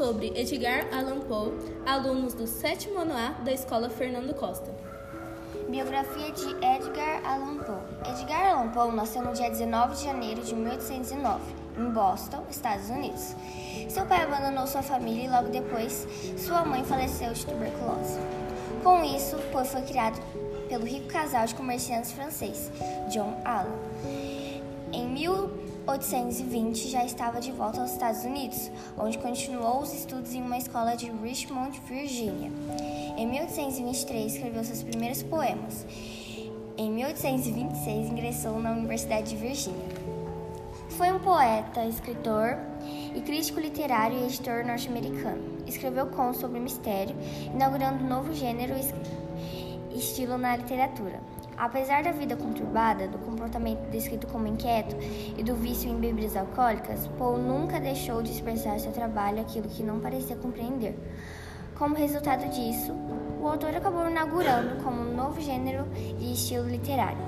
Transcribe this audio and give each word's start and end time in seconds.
sobre 0.00 0.32
Edgar 0.38 0.86
Allan 0.92 1.20
Poe, 1.20 1.52
alunos 1.86 2.34
do 2.34 2.46
sétimo 2.46 2.98
ano 2.98 3.14
A 3.14 3.30
da 3.42 3.50
Escola 3.50 3.88
Fernando 3.88 4.34
Costa. 4.34 4.70
Biografia 5.68 6.30
de 6.30 6.48
Edgar 6.64 7.22
Allan 7.24 7.58
Poe. 7.58 8.10
Edgar 8.10 8.50
Allan 8.50 8.68
Poe 8.70 8.92
nasceu 8.94 9.22
no 9.22 9.32
dia 9.32 9.48
19 9.48 9.96
de 9.96 10.04
janeiro 10.04 10.42
de 10.42 10.54
1809, 10.54 11.40
em 11.78 11.90
Boston, 11.90 12.44
Estados 12.50 12.90
Unidos. 12.90 13.34
Seu 13.88 14.04
pai 14.04 14.22
abandonou 14.24 14.66
sua 14.66 14.82
família 14.82 15.24
e 15.24 15.30
logo 15.30 15.48
depois 15.48 16.06
sua 16.36 16.64
mãe 16.64 16.84
faleceu 16.84 17.32
de 17.32 17.46
tuberculose. 17.46 18.18
Com 18.84 19.02
isso, 19.02 19.36
Poe 19.50 19.64
foi 19.64 19.82
criado 19.82 20.20
pelo 20.68 20.84
rico 20.84 21.08
casal 21.08 21.46
de 21.46 21.54
comerciantes 21.54 22.12
francês, 22.12 22.70
John 23.10 23.40
Allan. 23.44 24.29
Em 25.90 25.92
1820 25.92 26.88
já 26.88 27.04
estava 27.04 27.40
de 27.40 27.50
volta 27.50 27.80
aos 27.80 27.90
Estados 27.90 28.24
Unidos, 28.24 28.70
onde 28.96 29.18
continuou 29.18 29.80
os 29.80 29.92
estudos 29.92 30.32
em 30.32 30.40
uma 30.40 30.56
escola 30.56 30.94
de 30.94 31.10
Richmond, 31.10 31.80
Virgínia. 31.80 32.48
Em 33.16 33.26
1823 33.26 34.34
escreveu 34.34 34.62
seus 34.62 34.84
primeiros 34.84 35.20
poemas. 35.24 35.84
Em 36.78 36.92
1826 36.92 38.08
ingressou 38.08 38.60
na 38.60 38.70
Universidade 38.70 39.30
de 39.30 39.36
Virgínia. 39.36 39.84
Foi 40.90 41.10
um 41.10 41.18
poeta, 41.18 41.84
escritor 41.84 42.56
e 43.12 43.20
crítico 43.22 43.58
literário 43.58 44.16
e 44.16 44.24
editor 44.26 44.64
norte-americano. 44.64 45.58
Escreveu 45.66 46.06
contos 46.06 46.40
sobre 46.40 46.60
mistério, 46.60 47.16
inaugurando 47.52 48.04
um 48.04 48.08
novo 48.08 48.32
gênero 48.32 48.74
e 49.90 49.98
estilo 49.98 50.38
na 50.38 50.56
literatura. 50.56 51.20
Apesar 51.60 52.02
da 52.02 52.10
vida 52.10 52.34
conturbada, 52.36 53.06
do 53.06 53.18
comportamento 53.18 53.90
descrito 53.90 54.26
como 54.26 54.46
inquieto 54.46 54.96
e 55.36 55.42
do 55.42 55.54
vício 55.54 55.90
em 55.90 56.00
bebidas 56.00 56.34
alcoólicas, 56.34 57.06
Poe 57.18 57.38
nunca 57.38 57.78
deixou 57.78 58.22
de 58.22 58.30
expressar 58.30 58.80
seu 58.80 58.90
trabalho 58.92 59.42
aquilo 59.42 59.68
que 59.68 59.82
não 59.82 60.00
parecia 60.00 60.36
compreender. 60.36 60.98
Como 61.74 61.94
resultado 61.94 62.48
disso, 62.48 62.94
o 63.38 63.46
autor 63.46 63.76
acabou 63.76 64.08
inaugurando 64.08 64.82
como 64.82 65.02
um 65.02 65.14
novo 65.14 65.38
gênero 65.42 65.84
de 66.18 66.32
estilo 66.32 66.66
literário, 66.66 67.18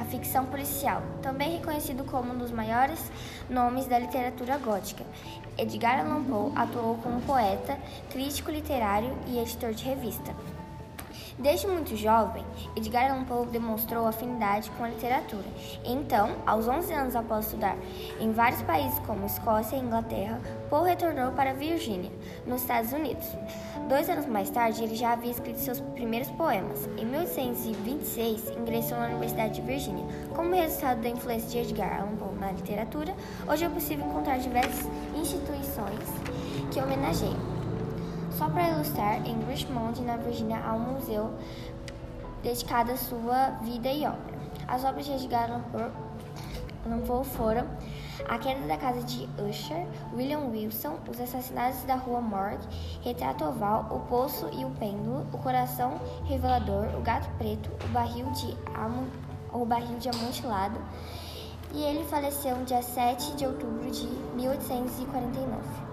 a 0.00 0.04
ficção 0.04 0.46
policial, 0.46 1.02
também 1.20 1.56
reconhecido 1.56 2.04
como 2.04 2.32
um 2.32 2.38
dos 2.38 2.52
maiores 2.52 3.10
nomes 3.50 3.86
da 3.86 3.98
literatura 3.98 4.56
gótica. 4.56 5.02
Edgar 5.58 5.98
Allan 5.98 6.22
Poe 6.22 6.52
atuou 6.54 6.94
como 6.98 7.20
poeta, 7.22 7.76
crítico 8.08 8.52
literário 8.52 9.18
e 9.26 9.40
editor 9.40 9.72
de 9.72 9.84
revista. 9.84 10.32
Desde 11.38 11.66
muito 11.66 11.96
jovem, 11.96 12.44
Edgar 12.76 13.10
Allan 13.10 13.24
Poe 13.24 13.46
demonstrou 13.46 14.06
afinidade 14.06 14.70
com 14.72 14.84
a 14.84 14.88
literatura. 14.88 15.46
Então, 15.84 16.36
aos 16.46 16.68
11 16.68 16.92
anos 16.92 17.16
após 17.16 17.46
estudar 17.46 17.76
em 18.20 18.32
vários 18.32 18.62
países 18.62 18.98
como 19.00 19.26
Escócia 19.26 19.76
e 19.76 19.80
Inglaterra, 19.80 20.40
Poe 20.68 20.88
retornou 20.88 21.32
para 21.32 21.54
Virgínia, 21.54 22.10
nos 22.46 22.62
Estados 22.62 22.92
Unidos. 22.92 23.26
Dois 23.88 24.08
anos 24.08 24.26
mais 24.26 24.50
tarde, 24.50 24.84
ele 24.84 24.94
já 24.94 25.12
havia 25.12 25.30
escrito 25.30 25.58
seus 25.58 25.80
primeiros 25.80 26.30
poemas. 26.30 26.86
Em 26.98 27.04
1826, 27.06 28.50
ingressou 28.50 28.98
na 28.98 29.06
Universidade 29.06 29.54
de 29.54 29.62
Virgínia. 29.62 30.04
Como 30.34 30.54
resultado 30.54 31.00
da 31.00 31.08
influência 31.08 31.48
de 31.48 31.58
Edgar 31.70 32.00
Allan 32.00 32.16
Poe 32.16 32.38
na 32.38 32.52
literatura, 32.52 33.14
hoje 33.48 33.64
é 33.64 33.68
possível 33.68 34.06
encontrar 34.06 34.38
diversas 34.38 34.86
instituições 35.14 36.04
que 36.70 36.80
homenageiam. 36.80 37.59
Só 38.32 38.48
para 38.48 38.70
ilustrar, 38.70 39.26
em 39.26 39.42
Richmond, 39.44 40.00
na 40.02 40.16
Virgínia, 40.16 40.60
há 40.64 40.72
um 40.72 40.94
museu 40.94 41.32
dedicado 42.42 42.92
à 42.92 42.96
sua 42.96 43.50
vida 43.62 43.88
e 43.88 44.06
obra. 44.06 44.40
As 44.66 44.84
obras 44.84 45.04
de 45.04 45.12
Edgar 45.12 45.50
Allan 45.50 47.00
Poe 47.00 47.24
foram 47.24 47.66
A 48.28 48.38
Queda 48.38 48.66
da 48.66 48.76
Casa 48.76 49.02
de 49.02 49.28
Usher, 49.38 49.86
William 50.14 50.46
Wilson, 50.50 50.98
Os 51.08 51.20
Assassinatos 51.20 51.82
da 51.82 51.96
Rua 51.96 52.20
Morgue, 52.20 52.66
Retrato 53.02 53.44
Oval, 53.44 53.86
O 53.90 54.00
Poço 54.08 54.48
e 54.52 54.64
o 54.64 54.70
Pêndulo, 54.70 55.26
O 55.32 55.38
Coração 55.38 56.00
Revelador, 56.24 56.86
O 56.96 57.02
Gato 57.02 57.28
Preto, 57.36 57.70
O 57.84 57.88
Barril 57.88 58.30
de, 58.32 58.56
Am 58.74 59.06
o 59.52 59.64
barril 59.64 59.98
de 59.98 60.08
Amontilado, 60.08 60.80
e 61.72 61.82
ele 61.82 62.04
faleceu 62.04 62.56
no 62.56 62.64
dia 62.64 62.82
7 62.82 63.36
de 63.36 63.46
outubro 63.46 63.90
de 63.90 64.06
1849. 64.36 65.90